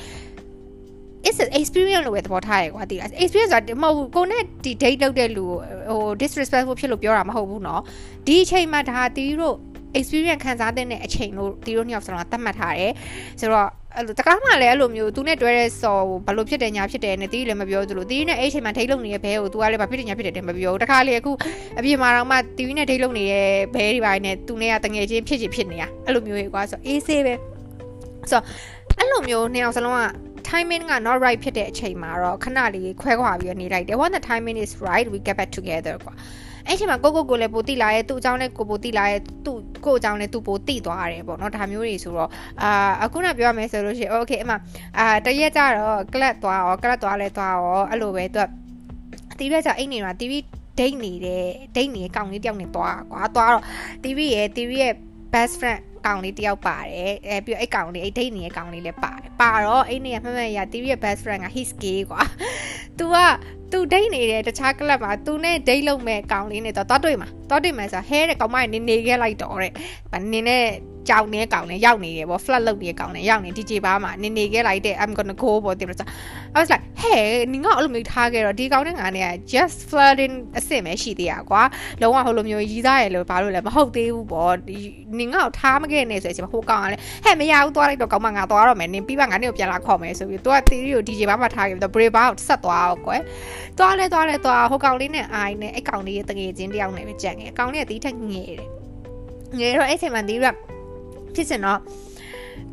[1.30, 5.46] is an experience လို့ပဲသဘောထားရကွာဒီလား experience ဆိုတာမဟုတ်ဘူးကိုနဲ့ဒီ date လုပ်တဲ့လူ
[5.90, 7.82] ဟို disrespectful ဖြစ်လို့ပြောတာမဟုတ်ဘူးเนาะ
[8.28, 9.56] ဒီအချိန်မှာဒါတီးတို့
[9.98, 12.94] experience ခံစားတဲ့အချိန်လို့တီးတို့နှစ်ယောက်စလုံးသတ်မှတ်ထားတယ်
[13.40, 21.32] ဆိုတော့ အဲ့လိုတကားမှလည်းအဲ့လိုမျိုးသူနဲ့တွဲတဲ့စော်ဘလို့ဖြစ်တယ်ညာဖြစ်တယ်နဲ့တီးလည်းမပြောသလိုတီးနဲ့အဲ့အချိန်မှာထိတ်လုံနေတဲ့ဘဲကိုသူကလည်းဘာဖြစ်တယ်ညာဖြစ်တယ်တဲ့မပြောတခါလေအခု
[21.80, 27.34] အပြင်မှာတော့မှတီးနဲ့ထိတ်လုံနေတဲ့ဘဲတွေပိုင်းနဲ့သူနဲ့ကတငယ်ချင်းဖြစ်ချင်ဖြစ်နေတာအဲ့လိုမျိုးကြီးကွာဆိုအေးဆေးပဲ
[28.32, 28.42] ဆို
[28.98, 30.02] အဲ့လိုမျိုးနှစ်ယောက်စလုံးက
[30.51, 36.15] timing က not right ဖြစ်တဲ့အချိန်မှာတော့ခဏလေးခွဲခွာပြီးနေလိုက်တယ် when the timing is right we get back together ကွာ
[36.67, 42.31] အဲ့ချိန်မှာကိုကိုကိုလည်းပိုတိလာရဲ့သူ့အကြောင်းနဲ့ကိုပိုတိလာရဲ့သူ့ကိုအကြောင်းနဲ့သူ့ပိုတိသွားရတယ်ပေါ့နော်ဒါမျိုးတွေဆိုတော့
[42.63, 44.53] အာအခုနပြောရမယ်ဆိုလို့ရှိရင် okay အမ
[44.99, 48.47] အာတရက်ကြတော့ class သွားရော class သွားလဲသွားရောအဲ့လိုပဲသူက
[49.39, 50.45] တီးပြကြအိတ်နေမှာတီးပြီး
[50.79, 51.45] ဒိတ်နေတဲ့
[51.77, 53.65] ဒိတ်နေတဲ့ကောင်လေးတယောက်နဲ့သွားကွာသွားတော့
[54.03, 54.95] တီးပြီးရဲ့တီးပြီးရဲ့
[55.33, 62.23] best friend ကောင်လေးတယောက်ပါတယ်အဲပြီးတော့အဲ့ကောင်လေးအဲ့ဒိတ်နေတဲ့ကောင်လေးလည်းပါတယ်ပါတော့အဲ့နေရမှတ်မှတ်ရတီးရဲ့ best friend က his gay ကွာ
[62.99, 63.17] तू က
[63.73, 69.73] သူဒိတ်နေတဲ့တခြားကလပ်မှာသူနဲ့ဒိတ်လုံးမဲ့ကောင်လေးနဲ့တော့တွားတွေ့မှာတွားတွေ့မှာဆိုဟဲတဲ့ကောင်မနေနေခဲ့လိုက်တော့တဲ့
[70.33, 70.65] နင်းနဲ့
[71.09, 76.07] ကြောင်နေကောင်နဲ့ရောက်နေတယ်ပေါ့ flat လုပ်နေတဲ့ကောင်နဲ့ရောက်နေ DJ ဘားမှာနေနေခဲ့လိုက်တဲ့ I'm gonna go ပေါ့တင်လို့ဆို
[76.55, 81.63] I was like hey နင်ကအဲ့လိုမျိုးထားခဲ့တော့ဒီကောင်နဲ့ငါနဲ့ just flirting အစ်စ်ပဲရှိသေးရကွာ
[82.03, 84.55] လုံးဝဟိုလိုမျိုးရီးသားရလို့ဘာလို့လဲမဟုတ်သေးဘူးပေါ့
[85.19, 93.21] နင်ကထားမခဲ့နဲ့ဆိုရင်ဟိုကောင်ကလည်းဟဲ့မရဘူးသွားလိုက်တော့ကောင်မငါသွားတော့မယ်နင်ပြီးမှငါနဲ့ကိုပြန်လာခေါ်မယ်ဆိုပြီးသူက theory ကို DJ ဘားမှာထားခဲ့ပြီးတော့ brave ဘားကိုဆက်သွားအောင်ကွယ်
[93.79, 98.69] သွားလဲသွားလဲသွားဟိုကောင်လေးနဲ့အိုင်နဲ့အဲ့ကောင်လေးရဲ့တငယ်ချင်းတယောက်နဲ့ပဲကြံ့ခဲ့အကောင်လေးကတီးထက်ငယ်တယ်
[99.59, 100.47] ငယ်တော့အဲ့ချိန်မှာတီးရ
[101.35, 101.81] ဖြစ်စင်တော့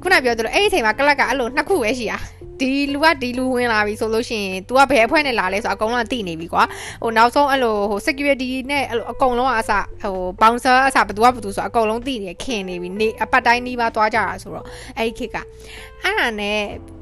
[0.01, 2.19] ခုနပြောသလိုအဲ့ဒီအချိန်မှာကလပ်ကအဲ့လိုနှစ်ခုပဲရှိတာ
[2.61, 6.63] ဒီလူကဒီလူဝင်လာပြီဆိုလို့ရှိရင် तू ကဘယ်အဖွဲ့နဲ့လာလဲဆိုအကုန်လုံးသိနေပြီကွာ
[7.03, 14.65] ဟိုနောက်ဆုံးအဲ့လိုဟို security နဲ့အဲ့လိုအကုန်လုံးကအစဟို bouncer အစဘသူကဘသူဆိုအကုန်လုံးသိနေခင်နေပြီနေအပတ်တိုင်းနီးပါးသွားကြတာဆိုတော့
[14.97, 15.37] အဲ့ဒီခေတ်က
[16.03, 16.59] အဲ့ဒါနဲ့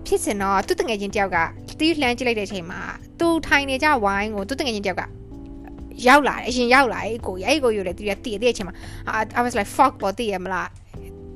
[0.07, 1.37] ဖြစ်စင်တော့သူ့တငယ်ချင်းတယောက်က
[1.79, 2.81] တီးလှမ်းကြည့်လိုက်တဲ့အချိန်မှာ
[3.19, 5.03] သူထိုင်နေကြဝိုင်းကိုသူ့တငယ်ချင်းတယောက်က
[6.07, 8.75] ရောက်လာတယ်အရင်ရောက်လာအဲ့ကိုကြီးအဲ့ကိုကြီးလည်းသူကတည်တဲ့အချိန်မှာ
[9.37, 10.67] I was like fuck ပေါ့တည်ရမလား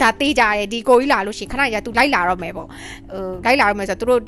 [0.01, 4.21] ဒါတေးကြတယ်ဒီကိုကြီးလာလို့ရှင်ခဏကြာ तू လိုက်လာတော့မယ်ပေါ့ဟိုလိုက်လာတော့မယ်ဆိုတော့သူတို့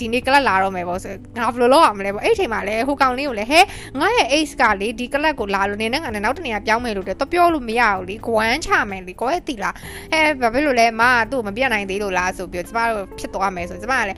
[0.00, 3.60] ဒီနေ့ကလပ်လာတော့မယ်ပေါ့ဆိုငါဘယ်လိုလုပ်ရမလဲပေါ့အဲ့ချိန်မှာလဲဟိုကောင်လေးကိုလဲဟဲ
[4.00, 9.70] ငါရဲ့ ace ကလေဒီကလပ်ကိုလာလို့နေနဲ့ငါနဲ့နောက်တနေ့ကပြောင်းမယ်လို့တော့ပြောလို့မရဘူးလေကွမ်းချမယ်လေကိုရဲ့တီလာ
[10.12, 14.14] အဲဘာဖြစ်လို့လဲမကသူ့ကိုမပြတ်နိုင်သေးလို့လားဆိုပြီးကျမတို့ဖြစ်သွားမယ်ဆိုကျမကလဲ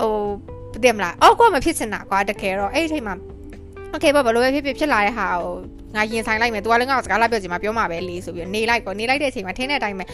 [0.00, 0.12] ဟို
[0.72, 3.14] ပြတယ်မလားအော်ကိုကမဖြစ်စင်တာကွာတကယ်တော့အဲ့ချိန်မှာ
[3.94, 5.54] okay ဘာလို့ပဲဖြစ်ဖြစ်ဖြစ်လာတဲ့ဟာကို
[5.96, 10.04] ငါရင်ဆိုင်လိုက်မယ်။ तू ကလည်းငါ့ကိုစကားလာပြောချင်မှပြောမှာပဲလေဆိုပြီးနေလိုက်ပေါ့နေလိုက်တဲ့အချိန်မှာထင်းတဲ့အတိုင်းပဲ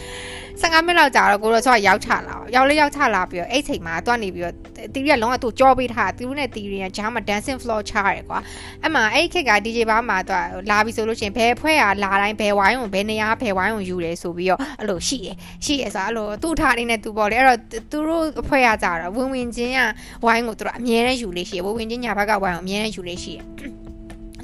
[0.61, 4.55] 15မိနစ်လောက်ကြာတော့ကိုတော့ဆိုရောက်ချလာ။ရောက်လေရောက်ချလာပြီးတော့အဲ့ချိန်မှာတွားနေပြီးတော့
[4.93, 8.39] တီရီကလုံးဝသူ့ကြောပေးထားသူတို့နဲ့တီရီကဂျားမှာ dancing floor ချရဲကွာ။
[8.83, 10.35] အဲ့မှာအဲ့ခေတ်က DJ ဘားမှာသူ
[10.69, 15.29] လာပြီးဆိုလို့ရှိရင်ဘယ်ဖွဲ့ကလာတိုင်းဘယ်ဝိုင်းကိုဘယ်နေရာဘယ်ဝိုင်းကိုယူတယ်ဆိုပြီးတော့အဲ့လိုရှိရ
[15.65, 17.59] ရှိရဆိုအဲ့လိုသူ့ထားနေနဲ့သူပေါ့လေအဲ့တော့
[17.91, 19.79] သူတို့အဖွဲ့ကကြတော့ဝင်ဝင်ချင်းက
[20.25, 23.76] ဝိုင်းကိုသူတို့အမြဲတမ်းယူလေးရှိရဝင်ဝင်ချင်းညာဘက်ကဝိုင်းကိုအမြဲတမ်းယူလေးရှိရ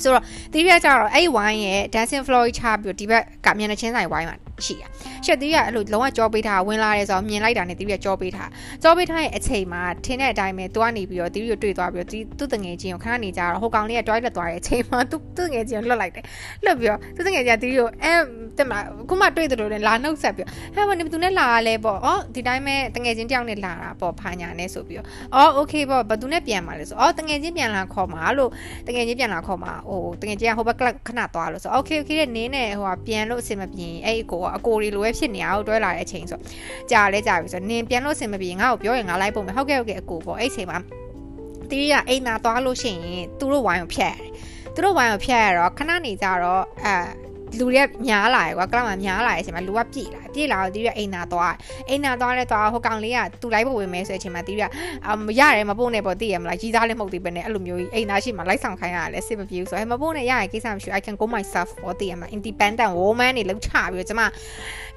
[0.04, 4.84] ဆိုတော့တီးပြကြတော့အဲ့ဒီဝိုင်းရဲ့ dancing floor ချပြီးဒီဘက်ကမျက်နှာချင်းဆိုင်ဝိုင်းမှာရှိရ
[5.27, 8.51] ရှက်တီးကအဲ့လိုလုံးဝကြောပေးထားဝင်လာရဲဆိုတော့မြင်လိုက်တာနဲ့တီးပြကြောပေးထား
[8.83, 16.25] ကြောပေးထားရဲ့အချိန်မှာထင်းတဲ့အတိုင်းပဲသူကနေပြီးတော့တီးကိုတွေ့သွားပြီးတော့သူ့တငယ်ချင်းကိုခဏနေကြတော့ဟိုကောင်လေးက toilet သွားတဲ့အချိန်မှာသူ့သူ့ငယ်ချင်းကိုလွတ်လိုက်တယ်
[16.64, 18.12] လွတ်ပြီးတော့သူ့ငယ်ချင်းကတီးကိုအဲ
[18.59, 25.07] တက်မလားခုမှတွေ့တယ်လို့လည်းလာနှုတ်ဆက်ပြီးဟဲ့ဘာနေသူနဲ့လာလဲပေါ့ဩဒီတိုင်းပဲတငယ်ချင်းတယောက်နဲ့လာတာပေါ့ဖာညာနဲ့ဆိုပြီးတော့
[25.38, 28.51] ဩ okay ပေါ့ဘသူနဲ့ပြန်มาလဲဆိုဩတငယ်ချင်းပြန်လာခေါ်มาလို့
[28.87, 36.39] တငယ်ချင်းပြန်လာခေါ်มาဟိုတငယ်ချင်းကဟိုဘက်ကခဏသွားလို့ဆို okay okay တဲ့နင်းနဲ့ဟိုပြန်လို့အဆင်မပြေအဲ့အကိုကအကိုတွေလိုပဲ ဖြစ်နေအောင်တွဲလာတဲ့အချိန်ဆို
[36.91, 40.80] ကြာလဲကြာပြီဆိုနင်းပြန်လို့အဆင်မပြေငါ့ကိုပြောရင်ငါလိုက်ပုံမယ်ဟုတ်ကဲ့ဟုတ်ကဲ့အကိုပေါ့အဲ့အချိန်မှာ
[41.69, 44.30] တီးရအိမ်သာသွားလို့ရှိရင်သူတို့ဝိုင်းကိုဖျက်ရတယ်
[44.73, 46.95] သူတို့ဝိုင်းကိုဖျက်ရတော့ခဏနေကြတော့အဲ
[47.60, 51.54] လူတွေကများလာရယ်ကွာကလောက်မှာများလာတဲ့အချိန်မှာလူကပြည့်လာပြည့်လာတော့တီးရအိမ်နာသွား
[51.89, 54.63] အိမ်နာသွားလဲသွားဟိုကောင်လေးကသူ့လိုက်ဖို့ဝင်မယ်ဆိုတဲ့အချိန်မှာတီးရ
[55.26, 64.22] မရတယ်မပို့နဲ့ပေါ့သိရမလားကြီးစားလည်းမဟုတ်သေးပဲနဲ့အဲ့လိုမျိုးအိမ်နာရှိမှလိုက်ဆောင်ခိုင်းရတယ်စစ်မပြေဘူးဆိုအဲမပို့နဲ့ရရကိစ္စမရှိ I can go myself ပေါ့သိရမလား independent woman နေလောက်ချပြီးတော့ကျမ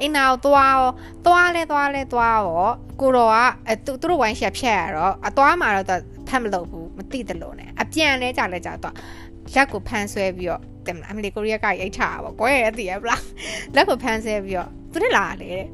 [0.00, 0.88] အိမ်နာကိုသွားရော
[1.26, 2.68] သွားလဲသွားလဲသွားရော
[3.00, 3.36] ကိုတော်က
[3.68, 8.94] အဲသူတို့ဝိုင်းရှက်ဖြတ်ရတော့အသွားမှာတော့ဖတ်မလုပ်ဘူးမသိတယ်လို့နဲ့အပြန်လဲကြလဲကြတော့
[9.54, 13.22] လက်ကိုဖမ်းဆွဲပြီးတော့တယ်မလားအမလီကိုရီးယားကအိတ်ထားပါကွယ်သိရပလား
[13.74, 15.66] လက်ကိုဖမ်းဆဲပြီးတော့သူနဲ့လာလေတဲ့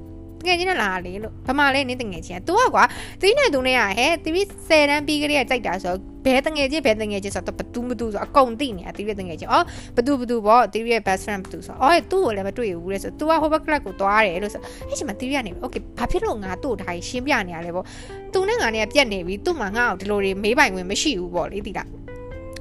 [0.42, 2.84] တကယ်ချင်းနဲ့လာလေလို့ဘာမှလဲနင်းတငယ်ချင်းသူကကွာ
[3.20, 9.64] သီးနဲ့သူနဲ့ကဟဲ့တီဗီ10တန်းပြီးကလေးကကြိုက်တာဆိုဘဲတငယ်ချင်းဘဲတငယ်ချင်းဆိုတော့ဘသူမသူဆိုအကုန်သိနေတာတီဗီတငယ်ချင်းအော်
[9.96, 17.84] ဘသူဘသူပေါ့တီဗီရဲ့ best friend ဘသူဆိုအော်သူ့ကိုလည်းမတွေ့ဘူးလေဆို तू ကဟိုဘက်ကလပ်ကိုသွားတယ်လို့ဆိုအဲ့ချိန်မှာတီဗီကနေ okay ဘာဖြစ်လို့ငါသူ့ထားရှင်းပြနေရလဲပေါ့
[18.32, 21.84] သူနဲ့ငါနဲ့ပြက်နေပြီသူ့မှာငါ့ကိုဒီလိုတွေမေးပိုင်ဝင်မရှိဘူးပေါ့လေတီတာ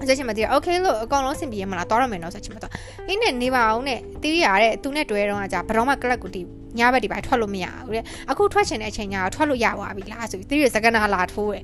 [0.08, 2.72] ဆိုချင်မတီး okay လို့အကောင်လုံးစင်ပြေရမလားတော်ရမယ်နော်ဆိုချင်မတော့
[3.08, 6.46] အင်းနဲ့နေပါအောင်နဲ့တီးရတဲ့သူနဲ့တွဲတော့ကကြာဘယ်တော့မှကလပ်ကိုတီး
[6.78, 11.64] ညဘက်ဒီပိုင်းထွက်လို့မရဘူးတဲ့အခုထွက်ချင်တဲ့အချိန်ညာထွက်လို့ရသွားပြီလားဆိုပြီးတီးရစကနာလာထိုးတယ်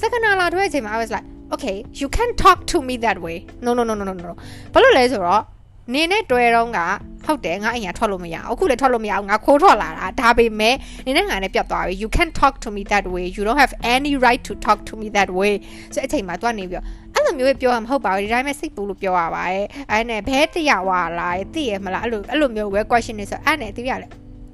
[0.00, 3.94] စကနာလာထိုးတဲ့အချိန်မှာ I was like okay you can talk to me that way no no no
[3.98, 4.34] no no no
[4.72, 5.44] ဘာလို့လဲဆိုတော့
[5.92, 6.78] နင်းနဲ့တွဲတော့က
[7.26, 10.74] ဟုတ်တယ်ငါအိမ်ကထွက်လို့မရအောင်အခုလည်းထွက်လို့မရအောင်ငါခိုးထွက်လာတာဒါပေမဲ့
[11.06, 14.94] နင်းနဲ့ငါနဲ့ပြတ်သွားပြီ you can talk to me that way you don't have any right to talk to
[15.00, 15.54] me that way
[15.94, 24.07] ဆိုအချိန်မှာတွားနေပြီးတော့အဲ့ လိုမျိုးပြောရမှာမဟုတ်ပါဘူးဒီတိုင်းပဲစိတ်ပူလို့ပြောရပါတယ်အဲ့နဲ့ဘဲတရဝါလားသိရမလားအဲ့လိုအဲ့လိုမျိုးပဲ question နေဆိုအဲ့နဲ့သိရလဲ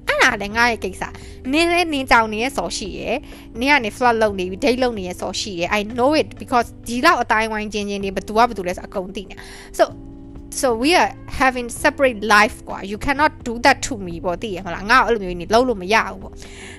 [0.08, 1.04] အဲ့ဒါလည်းငါရဲ့ကိစ္စ
[1.52, 3.18] နင်းလည်းနင်းကြောင်နေရဲ့စော်ရှိရယ်
[3.60, 9.36] နင်းကနေ flirt လုပ်နေပြီ date လုပ်နေရဲ့စော်ရှိရယ် I know it because ဒီလောက်အတိုင်းဝိုင်းချင်းချင်းနေဘသူကဘသူလဲဆိုအကုန်သိနေ
[9.78, 9.84] so
[10.62, 11.12] so we are
[11.42, 16.34] having separate life กว่า you cannot do that to me ပေါ့သိရမလားငါ့အဲ့လိုမျိုးနေလုံးလို့မရဘူးပေါ့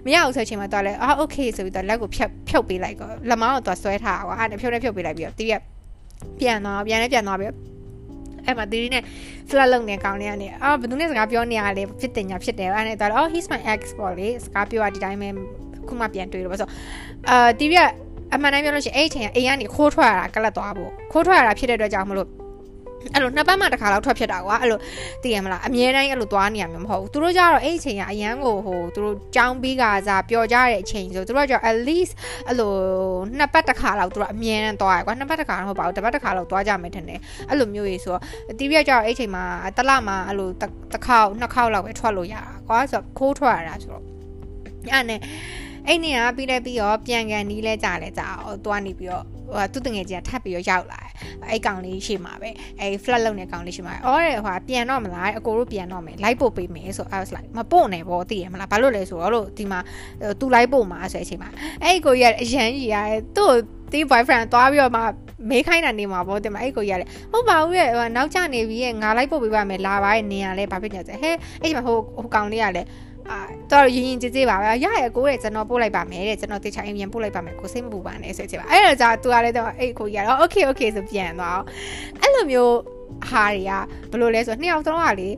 [0.06, 5.54] မရဘူးဆိုချိန်မှာတော့လဲအာ okay ဆိုပြီးတော့လက်ကိုဖြတ်ဖြုတ်ပေးလိုက်ကောလက်မောင်းကိုတော့ဆွဲထားကွာအဲ့ဒါဖြုတ်နဲ့ဖြုတ်ပေးလိုက်ပြီးတော့တီးရ
[6.39, 7.51] ပြန်သွားပြန်လဲပြန်သွားပြီး
[8.45, 9.03] အဲ့မှာတီးနဲ့
[9.49, 15.29] flat လုပ်နေကောင်းနေရနေအာဘယ်သူနဲ့စကားပြောနေရလဲဖြစ်တင်ညာဖြစ်တယ်အဲ့နဲ့တော့ oh he's my ex ပေါ့လေစကားပြောတာဒီတိုင်းပဲ
[15.87, 16.69] ခုမှပြန်တွေ့လို့ပေါ့ဆို
[17.29, 17.79] အာတီးရ
[18.35, 22.27] အမှန်တမ်းပြောလို့ရှိရင်အဲ့ချိန်ကအိမ်ကနေခိုးထွက်ရတာကလတ်သွားဖို့ခိုးထွက်ရတာဖြစ်တဲ့အတွက်ကြောင့်မလို့
[23.13, 24.79] အဲ့လိုနှစ်ပတ်မှတစ်ခါလောက်ထွက်ဖြစ်တာကွာအဲ့လို
[25.23, 32.13] သိရမလားအမြဲတမ်းအဲ့လိုသွားနေရမှာမဟုတ်ဘူးသူတို့ကြတော့အဲ့အချိန်ကအရန်ကိုဟိုသူတို့ကြောင်းပြီးကစားပျော်ကြတဲ့အချိန်ဆိုသူတို့ကကြ at least
[32.47, 32.73] အဲ့လို
[33.37, 38.21] နှစ်ပတ်တစ်ခါလောက်သူတို့အမြဲတမ်းသွားရကွာနှစ်ပတ်တစ်ခါတော့မဟုတ်ပါဘူးတစ်ပတ်တစ်ခါလောက်သွားကြမယ်ထင်တယ်အဲ့လိုမျိုးကြီးဆိုတော့
[38.59, 39.43] တီးပြကြတော့အဲ့အချိန်မှာ
[39.77, 40.63] တလမှာအဲ့လိုတ
[40.95, 44.03] စ်ခေါက်နှစ်ခေါက်လောက်ပဲထွက်လို့ရတာကွာဆိုတော့ခိုးထွက်ရတာဆိုတော့
[44.91, 45.19] အဲ့နဲ့
[45.87, 51.11] အဲ့နေကပြီးလဲပြီးတော့ပြန်ကန်နီးလဲကြလဲကြအောင်သွားနေပြီးတော့ဟိုသူတငယ်ချင်းထပ်ပြီးတော့ရောက်လာတယ်
[51.49, 59.79] အဲ့ကောင်လေးရှိမှာပဲအဲ့ flat လုံးတဲ့ကောင်လေးရှိမှာအော်တဲ့ဟိုပြန်တော့မလားအကိုတို့ပြန်တော့မယ်လိုက်ပို့ပေးမယ်ဆို I was like မပို့နဲ့ဗောသိရမလားဘာလို့လဲဆိုတော့လို့ဒီမှာ
[60.39, 61.49] သူလိုက်ပို့မှာဆိုတဲ့အချိန်မှာ
[61.83, 63.51] အဲ့ကိုကြီးကအရန်ကြီးရတယ်သူ့
[63.91, 65.01] ဒီ boyfriend သွားပြီးတော့မှ
[65.49, 72.87] မေးခိုင်းတာနေမှာပေါ့တင်မအဲ့ကိုကြီးရတယ်ဟုတ်ပါဘူးရဲ့နောက်ကျနေပြီရဲ့ငါလိုက်ပို့ပေးပါမယ်လာပါရဲ့နေရလဲဘာဖြစ်နေလဲဟဲ့အဲ့မှာဟိုဟိုကောင်လေးကလည်း
[73.29, 73.39] အာ
[73.71, 81.65] တော့ရင်ရင်ကြည်ကြည်ပါပဲရရကိုရဲ့ကျွန်တော်ပို့လိုက်ပါမယ်တဲ့ကျွန်တော်တေချာအင်ပြန်ပို့လိုက်ပါမယ်ကိုစိတ်မပူပါနဲ့ဆိုချင်ပါအဲ့တော့ကြာသူကလည်းတော့အဲ့ကိုကြီးကတော့ okay okay ဆိုပြန်သွားအောင်
[82.21, 82.75] အဲ့လိုမျိုး
[83.29, 83.71] ဟာတွေက
[84.11, 85.29] ဘယ်လိုလဲဆိုနှစ်ယောက်သုံးကလေ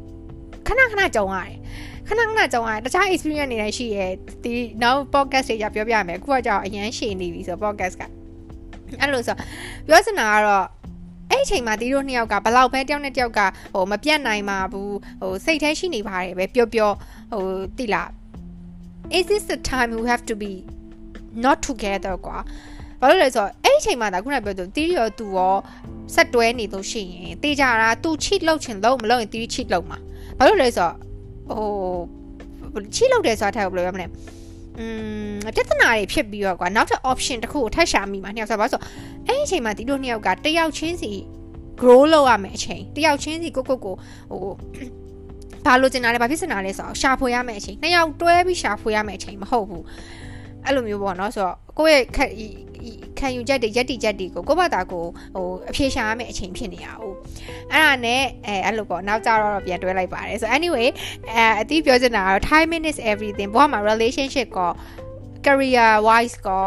[0.67, 1.55] ခဏခဏကြုံရတယ်
[2.07, 4.11] ခဏခဏကြုံရတယ်တခြား experience တွေလည်းရှိရဲ့
[4.43, 4.51] ဒီ
[4.83, 8.03] နောက် podcast တွေကြပြောပြရမယ်အခုကကြောင်အရန်ရှည်နေပြီဆို podcast က
[8.99, 9.35] အဲ့လိုဆို
[9.87, 10.65] ပြောစင်တာကတော့
[11.31, 13.39] အဲ့အချိန်မှာတီးတို့နှစ်ယောက်ကဘလောက်ပဲတယောက်နဲ့တယောက်က
[13.73, 16.95] ဟိုမပြတ်နိုင်ပါဘူးဟိုစိတ်แท้ရှိနေပါတယ်ပဲပျော်ပျော်
[17.31, 17.45] ဟို
[17.77, 18.09] တိလား
[19.17, 20.51] is this the time we have to be
[21.45, 22.37] not together ကွာ
[23.01, 25.55] ဘာလို့လဲဆိုတော့အဲ့ဒီချိန်မှာဒါခုနပြောသူတီးရောသူရော
[26.13, 29.97] ဆက်တွဲနေလို့ရှိရင်တေးကြတာသူ cheat လုပ်ချင်လို့မလုပ်ရင်တီး cheat လုပ်မှာ
[30.37, 30.95] ဘာလို့လဲဆိုတော့
[32.73, 34.07] ဟို cheat လုပ်တယ်ဆိုတာထားဘယ်လိုပြောမလဲ
[34.79, 34.85] อื
[35.31, 38.81] มပြဿနာတွေဖြစ်ပြီးတော့ကွာနောက်ထပ် option တစ်ခုကိုထပ်ရှာမိမှာနှစ်ယောက်ဆိုပါဆို
[39.27, 41.11] အဲ့ဒီအချိန်မှာဒီတို့နှစ်ယောက်ကတယောက်ချင်းစီ
[41.81, 43.95] grow လုပ်ရမယ်အချိန်တယောက်ချင်းစီကိုကိုကို
[44.29, 44.53] ဟို
[45.65, 49.83] ဘာလို့ကျင်တာလဲဘာဖြစ်စင်တာလဲဆိုတော့ရှာဖွေရမယ်အချိန်နှစ်ယောက်တွဲပြီးရှာဖွေရမယ်အချိန်မဟုတ်ဘူး
[50.65, 52.03] အဲ့လိုမျိုးပေါ့နော်ဆိုတော့ကိုယ့်ရဲ့
[53.19, 57.13] ခံယူချက်တွေရက်တီချက်တွေကိုကိုယ့်ဘာသာကိုဟိုအဖြေရှာရမယ့်အချိန်ဖြစ်နေရအောင်
[57.71, 60.87] အဲ့ဒါနဲ့အဲအဲ့လိုပေါ့နောက်ကြတော့ပြန်တွဲလိုက်ပါတယ်ဆို anyway
[61.35, 64.71] အဲအတိပြောချင်တာကတော့ timing is everything ဘဝမှာ relationship ကော
[65.45, 66.65] career wise ကော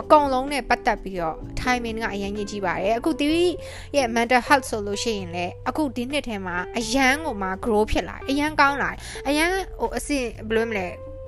[0.00, 3.54] အကောင်လုံးနဲ့ပတ်သက်ပြီးတော့ timing ကအရင်ကြီးကြီးပါတယ်အခုတီး
[3.96, 8.90] ရဲ့ mental health ဆိုလို့ရှိရင်လည်းအခုဒီနှစ်ထဲမှာအရန်ကိုမှ grow ဖြစ်လာအရန်ကောင်းလာ
[9.28, 9.48] အရန်
[9.80, 10.86] ဟိုအဆင့်ဘယ်လိုမလဲ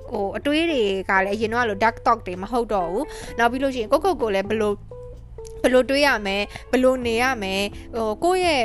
[0.09, 3.05] ဟိုအတွေးတွေကလည်းအရင်တော့လို dark talk တွေမဟုတ်တော့ဘူး
[3.37, 4.73] နောက်ပြီးလို့ရှိရင်ကိုကိုကိုလည်းဘယ်လို
[5.61, 6.37] ဘယ်လိုတွေးရမလဲ
[6.71, 7.55] ဘယ်လိုနေရမလဲ
[7.95, 8.63] ဟိုကိုယ့်ရဲ့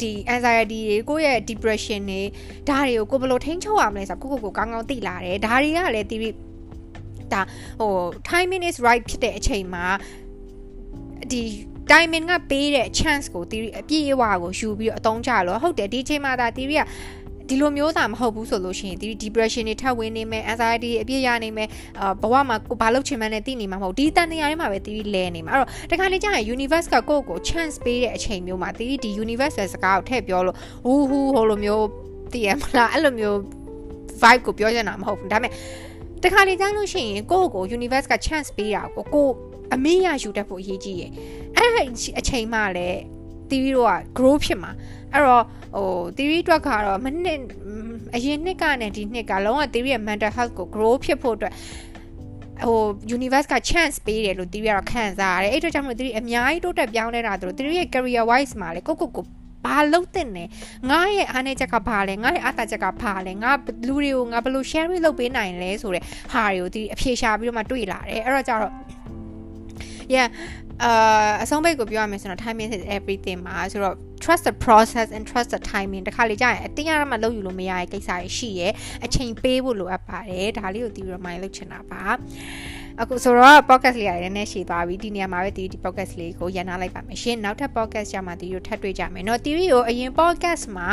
[0.00, 2.20] ဒီ anxiety တွေကိုယ့်ရဲ့ depression တွေ
[2.68, 6.20] ဒါတွေကိုကိုဘယ်လိုထိန်းချုပ်ရမလဲဆိုတော့ကိုကိုကိုကောင်းကောင်းသိလာတယ်ဒါတွေကလည်းတီး
[7.34, 7.42] ဒါ
[7.80, 7.92] ဟို
[8.30, 9.86] timing is right ဖြစ်တဲ့အချိန်မှာ
[11.32, 11.42] ဒီ
[11.90, 16.82] timing ကပေးတဲ့ chance ကိုတီးအပြည့်အဝကိုယူပြီးတော့အသုံးချလို့ဟုတ်တယ်ဒီအချိန်မှာဒါတီးက
[17.48, 21.68] ဒီလိုမျိုးသာမဟုတ်ဘူးဆိုလို့ရှိရင်ဒီ depression တွေထပ်ဝင်နေမယ် anxiety အပြည့်ရနေမယ်
[22.00, 31.86] အာဘဝမှာကိုဘာလုပ်ချင်မှန်းနဲ့သိနေမှာမဟုတ်ဒီတန်တရားတွေမှာပဲတီးလဲနေမှာအဲ့တော့တခါလေကြာရင် universe ကကိုယ့်ကို chance ပေးတဲ့အချိန်မျိုးမှာတီးဒီ universe ရဲ့စကားကိုထည့်ပြောလို့ဟူးဟူးဟိုလိုမျိုး
[32.32, 33.38] သိရမလားအဲ့လိုမျိုး
[34.22, 35.52] vibe ကိုပြောချင်တာမဟုတ်ဘူးဒါပေမဲ့
[36.22, 39.28] တခါလေကြားလို့ရှိရင်ကိုယ့်ကို universe က chance ပေးတာကိုကို
[39.74, 41.10] အမေရယူတတ်ဖို့အရေးကြီးရယ်
[41.56, 41.86] အဲ့
[42.18, 43.00] အချိန်မှလည်း
[43.50, 44.70] တီဗီတို့က grow ဖြစ်မှာ
[45.12, 45.44] အဲ့တော့
[45.76, 47.38] ဟို theory အတွက်ကတော့မနှစ်
[48.14, 51.54] အရင်နှစ်ကနဲ့ဒီနှစ်ကလုံးဝ theory ရဲ့ mental health ကို grow ဖြစ်ဖို့အတွက်
[52.66, 52.80] ဟို
[53.16, 59.24] universe က chance ပေးတယ်လို့ theory ကတော့ခံစားရတယ်အဲ့အတွက်ကြောင့်မို့ theory အများကြီးတိုးတက်ပြောင်းလဲတာတို့ theory ရဲ့ career wise မှာလေကိုကိုကို
[59.64, 60.48] ဘာလုပ်တဲ့နဲ့
[60.90, 63.50] ငါရဲ့အားနည်းချက်ကဘာလဲငါရဲ့အားသာချက်ကဘာလဲငါ
[63.86, 68.72] လူတွေကိုငါဘယ်လို share လုပ်ပေးနိုင်လဲဆိုတဲ့ဟာတွေကိုဒီအဖြေရှာပြီးတော့မှတွေ့လာတယ်အဲ့တော့ကြတော့
[70.14, 70.28] yeah
[70.84, 78.72] အာအဆုံးပိတ်ကိုပြောရမယ်ဆိုတော့ timing is everything မှာဆိုတော့ trust the process and trust the timing တခါလေကြာရင်အတင်းရမှလုပ်ယူလို့မရတဲ့ကိစ္စတွေရှိရဲ့
[79.04, 82.04] အချိန်ပေးဖို့လိုအပ်ပါတယ်ဒါလေးကိုဒီ remind လုပ်ချင်တာပါ
[83.01, 90.89] အခုဆိုတော့ podcast လေးရတယ်နည်းနည်းရှည်သွားပြီဒီနေရာမှာပဲတီဒီ podcast လေးကိုရန်နာလိုက်ပါမယ်ရှင်နောက်ထပ် podcast ကြမှာတီတို့ထပ်တွေ့ကြမယ်เนาะတီကိုအရင် podcast မှာ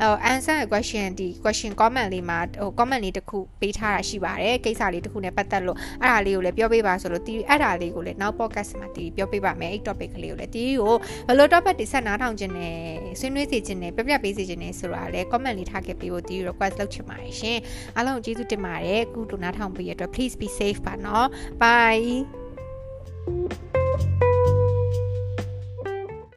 [0.00, 10.94] ဟို answer question ဒီ question comment လေးမှာဟို comment လေးတစ်ခုပေးထားတာရှိပါတယ်ကိစ္စလေးတစ်ခုနဲ့ပတ်သက်လို့အဲ့ဒါလေးကိုလည်းပြောပေးပါဆိုလို့တီအဲ့ဒါလေးကိုလည်းနောက် podcast မှာတီပြောပေးပါမယ်အဲ့ topic ကလေးကိုလည်းတီကို
[11.26, 12.76] ဘယ်လို topic တွေဆက်နားထောင်ခြင်းနဲ့
[13.20, 17.58] ဆွေးနွေးစေခြင်းနဲ့ပြပြပေးစေခြင်းနဲ့ဆိုတာလည်း comment လေးထားခဲ့ပေးဖို့တီ request လုပ်ချင်ပါတယ်ရှင်
[17.96, 22.25] အားလုံးကျေးဇူးတင်ပါတယ်အခုတို့နားထောင်ပေးရတဲ့အတွက် please be safe ပါနော် Bye.